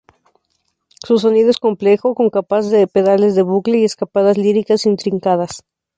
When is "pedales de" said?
2.87-3.43